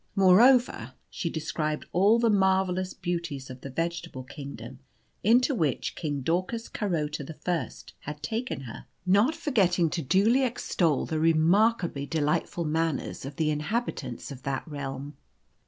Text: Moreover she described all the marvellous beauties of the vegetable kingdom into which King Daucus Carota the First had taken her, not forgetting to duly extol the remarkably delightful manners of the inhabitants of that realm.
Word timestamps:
Moreover 0.15 0.93
she 1.11 1.29
described 1.29 1.85
all 1.93 2.17
the 2.17 2.31
marvellous 2.31 2.91
beauties 2.91 3.51
of 3.51 3.61
the 3.61 3.69
vegetable 3.69 4.23
kingdom 4.23 4.79
into 5.23 5.53
which 5.53 5.93
King 5.93 6.21
Daucus 6.21 6.69
Carota 6.69 7.23
the 7.23 7.35
First 7.35 7.93
had 7.99 8.23
taken 8.23 8.61
her, 8.61 8.87
not 9.05 9.35
forgetting 9.35 9.91
to 9.91 10.01
duly 10.01 10.43
extol 10.43 11.05
the 11.05 11.19
remarkably 11.19 12.07
delightful 12.07 12.65
manners 12.65 13.25
of 13.25 13.35
the 13.35 13.51
inhabitants 13.51 14.31
of 14.31 14.41
that 14.41 14.67
realm. 14.67 15.17